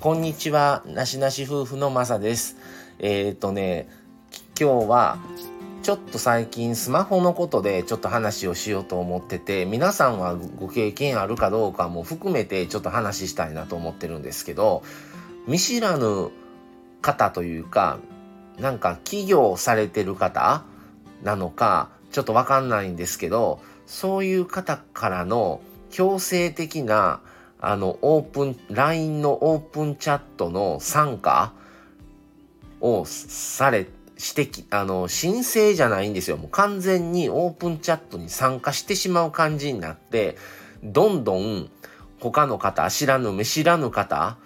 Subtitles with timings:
[0.00, 2.56] こんにちは、なしなし夫婦のまさです。
[3.00, 3.88] えっ、ー、とね、
[4.56, 5.18] 今日は
[5.82, 14.84] ちょっと最近スマホのことでちょっと話をしようと思ってて、皆さんはご経験あるかどうかも含めてちょっと話したいなと思ってるんですけど、
[15.48, 16.30] 見知らぬ
[17.02, 17.98] 方というか、
[18.60, 20.62] なんか起業されてる方
[21.24, 25.60] なのか、ちょっとわかんないんですけど、そういう方からの
[25.90, 27.20] 強制的な
[27.60, 31.52] あの、オープン、LINE のオープンチャットの参加
[32.80, 33.86] をされ、
[34.16, 36.36] してき、あの、申請じゃないんですよ。
[36.36, 40.36] もう完全にオープンチャットに参加してしまう感じになって、
[40.82, 41.68] どんどん
[42.20, 44.36] 他の方、知らぬ見知らぬ方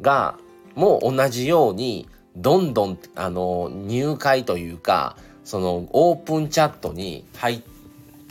[0.00, 0.38] が、
[0.74, 7.71] もう同じように、どんどん、あの、入会というか、その、オープンチャットに入って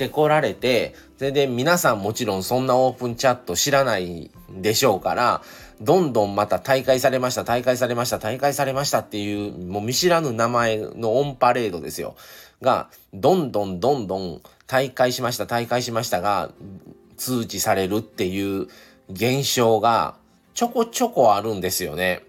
[0.00, 5.42] てこられて、それで皆さんもちろんそんなオープンチャット知らないでしょうから、
[5.82, 12.16] どんどんまた大会されました、大会されました、大会されましたっていう、もう見知らぬ名前のオンパレードですよ。
[12.62, 16.50] が、どんどんどんどん大会しました、大会しましたが、
[17.18, 18.68] 通知されるっていう
[19.10, 20.14] 現象が
[20.54, 22.22] ちょこちょこあるんですよね。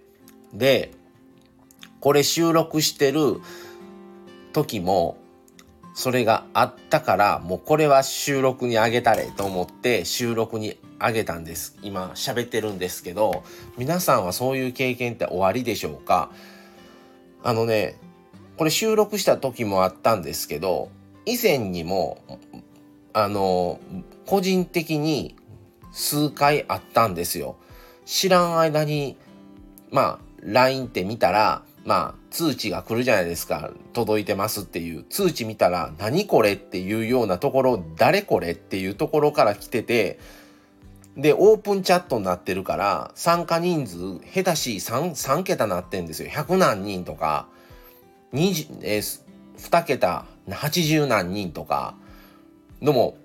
[0.53, 0.91] で、
[2.01, 3.39] これ収録してる
[4.51, 5.20] 時も、
[6.01, 11.77] それがあったからもうこれは収録にあげたれと思って収録にあげたんです。
[11.83, 13.43] 今喋ってるんですけど
[13.77, 16.31] 皆さんはそういう経験って終わりでしょうか？
[17.43, 17.99] あのね
[18.57, 20.89] これ収録した時もあったんですけど
[21.27, 22.17] 以前にも
[23.13, 23.79] あの
[24.25, 25.35] 個人的に
[25.91, 27.57] 数回あったんですよ。
[28.07, 29.17] 知らん間に
[29.91, 33.71] まあ LINE って見たらまあ、通知が来るじゃないですか。
[33.93, 35.03] 届いてますっていう。
[35.09, 40.19] 通知見たら、何これっていうようなところ、誰これっていうところから来てて、
[41.17, 46.29] で、オープンチャットになってるから、参加人数、下手し 3, 3桁なってんですよ。
[46.29, 47.47] 100何人とか、
[48.33, 49.21] 20えー、
[49.57, 51.95] 2桁、80何人とか、
[52.81, 53.17] のも、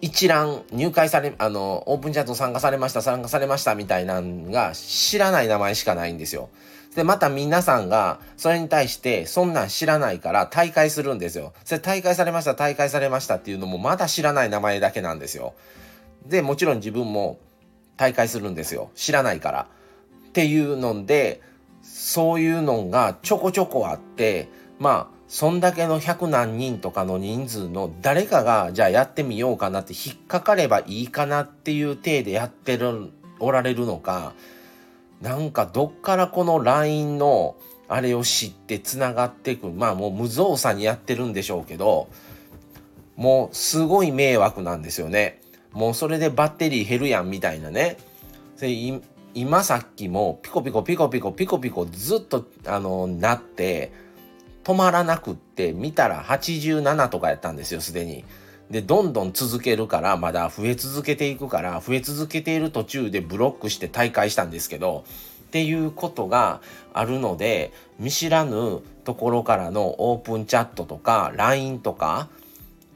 [0.00, 6.50] 一覧入会され、あの、オープンチャット参加されました、参加されましたみたいなんが知らない名前しかないんですよ。
[6.94, 11.52] で、また皆さんが、それに対して、そんなん知らないから大会するんですよ。
[11.64, 15.54] それ大会されました、大会されましたっていうのも、まだ知らない名前だけなんですよ。
[16.26, 17.38] で、もちろん自分も
[17.96, 18.90] 大会するんですよ。
[18.94, 19.66] 知らないから。
[20.28, 21.40] っていうので、
[21.82, 34.32] そういうのがちょこちょこあって、まあ、そんだけの100何人とかの人数の誰かが、じゃあやってみようかなって引っかかればいいかなっていう体でやってる、おられるのか、
[35.24, 37.56] なんかどっからこの LINE の
[37.88, 42.08] あれを知ってつながっていくまあもう無造作にやってるんでしょうけど
[43.16, 45.40] もうすごい迷惑なんですよね
[45.72, 47.96] もうそれでバッテリー減るやんみたいなね
[49.32, 53.92] 今さっきもピコピコピコピコピコピコずっとあのなって
[54.62, 58.24] 止まらなくって見たら87とかやったんですよすでに。
[58.70, 65.04] で、どんどん続けるから、まだ増え続けていくから、増え続けている途中でブロックして大会したんですけど、
[65.46, 66.60] っていうことが
[66.92, 72.28] あるので、見知らぬところからのオープンチャットとか、LINE とか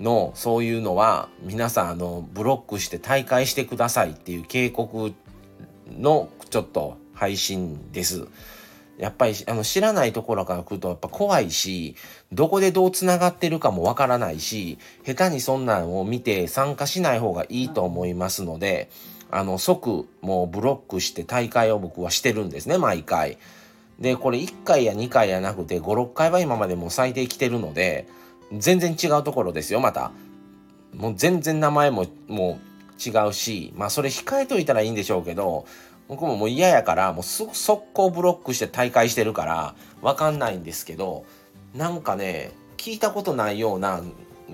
[0.00, 5.12] のそういうのは、皆さん、あの、ブロックして大会してくださいっていう警告
[5.90, 8.26] のちょっと配信です。
[8.98, 11.94] やっぱりあの知らないところから来るとやっぱ怖いし、
[12.32, 18.90] どこでどう繋がってるかもわからないし、下手にそんなんを見て参加しない方がいいと思いますので、
[19.30, 23.38] あの即もうブロックして大会を僕はしてるんですね、毎回。
[24.00, 28.08] で、これ1回や2回やなくて5、6回は今までもう最低来てるので、
[28.52, 30.10] 全然違うところですよ、また。
[30.94, 32.68] もう全然名前ももう
[33.08, 35.66] 違うし、まあそれ控えといたらいいんでしょうけど、
[36.08, 37.52] 僕ももう嫌やから、もう速
[37.92, 41.24] 攻ブロックして大会してるから、わかんないんですけど、
[41.74, 44.00] なんかね、聞いたことないような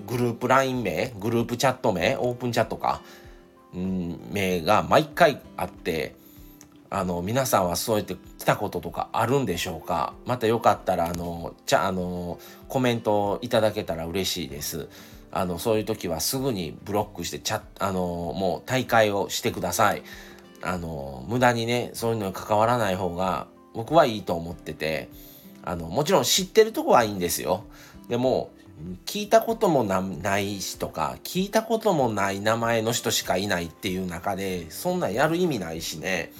[0.06, 3.02] グループ LINE 名、グループチャット名、オープンチャットか、
[3.75, 6.17] うん、名が毎回あって、
[6.90, 10.14] あの、皆さんはそうやって来たこととかあるんでしょうか？
[10.26, 12.38] またよかったら、あの、ちゃ、あの、
[12.69, 14.88] コメントいただけたら嬉しいです。
[15.32, 20.02] あの、そういう時はすぐにブロックして、チャあの、もう大会をしてください。
[20.64, 25.11] あの無駄にねそういうのに関わらない方が僕はいいと思ってて
[25.62, 27.64] あのもちろん知ってるとこはいいんですよ。
[28.08, 28.50] でも
[29.06, 36.32] 聞いたこともないしとか聞いたこともない名前の人しかいないっていう中でそんなやる意味ないしね。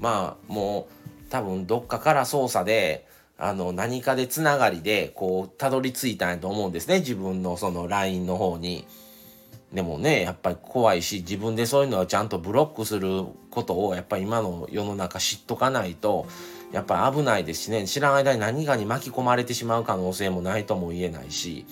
[0.00, 3.06] まあもう多分どっかから操作で
[3.38, 7.00] あの何かでつながりでこうたどり着いたんやと思うんですね。
[7.00, 8.86] 自分のその LINE の方に。
[9.72, 16.26] でもねやっぱり怖いし自分でそういうのはちゃんとブロックすることをやっぱり今の世の中知っとかないと
[16.72, 21.66] やっぱり危ないですしね知らん間に何かに巻き込まれてしまう可能性もないとも言えないし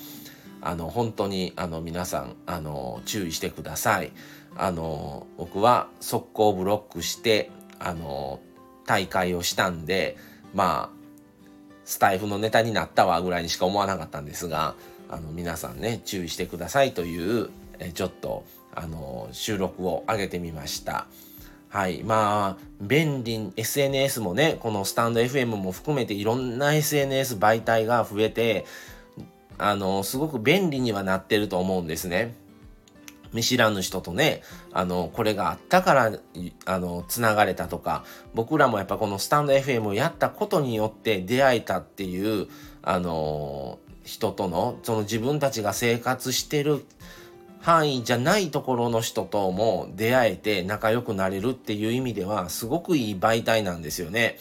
[0.61, 4.12] あの本当にあの皆さんあの注意してください。
[4.56, 8.41] あの僕は速攻ブロックしてあの
[8.87, 10.17] 大会をしたんで
[10.53, 10.99] まあ
[11.85, 14.75] スタイフのネタになったわぐらいにしか思わなかったんですが
[15.09, 18.45] あの皆さんね注意してくださいというえちょっと
[18.75, 21.07] あの収録を上げてみました。
[21.69, 22.03] はい。
[22.03, 28.65] まあ、便利、SNS もね、このスタンド FM も含めていろんな SNS 媒体が増えて、
[29.59, 32.35] あの、すごく便利にはなってると思うんですね。
[33.35, 34.43] 見知らぬ人とね、
[34.73, 36.13] あの、これがあったから、
[36.65, 42.49] あの、つながれたとか、僕らもやっぱこのスタンド FM をやったことによって出会えたっていう、
[42.83, 46.87] あの、人との、その自分たちが生活してる
[47.60, 54.38] 範囲じゃないところの人とも出会えて仲良くなれるっていう意味では、すごくいい媒体なんですよね。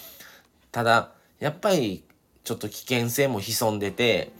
[0.71, 2.03] ただ、やっぱり、
[2.43, 4.31] ちょっと危険性も潜んでて、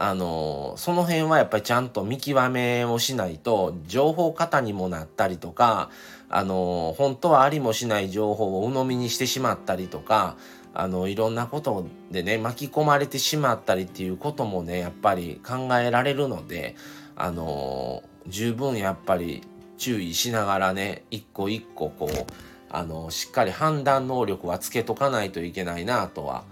[0.00, 5.90] あの、その辺はやっぱりちゃんと見極めをしないと、情報過多にもなったりとか、
[6.28, 10.36] あの、本当はありもしない情報を鵜呑みにしてしまったりとか、
[10.74, 16.76] あの、いろんなことでね、巻き込まれてしまったりっていうこともね、やっぱり考えられるので、
[17.18, 19.42] あの、十分やっぱり
[19.76, 22.26] 注意しながらね、一個一個こう、
[22.70, 26.44] あの、しっかり判断能力はつけとかないといけないなとは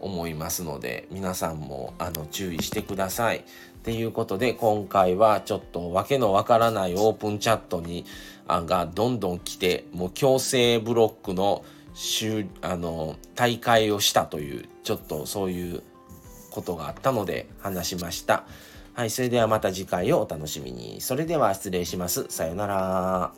[0.00, 3.38] 思いますので皆さんもあの注意してください。
[3.38, 3.42] っ
[3.82, 8.04] ていうことで今回はちょっとわけのわからないオープンチャットに
[8.46, 11.64] あがどんどん来てもう強制ブロックの
[12.62, 15.82] あの大会をしたというちょっとそういう
[16.50, 18.44] ことがあったので話しました。
[18.98, 21.00] はい、それではまた次回をお楽しみに。
[21.00, 22.26] それでは失礼します。
[22.30, 23.32] さようなら。